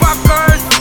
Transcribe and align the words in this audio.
pop 0.00 0.18
cars 0.26 0.75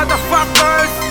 motherfuckers. 0.00 1.09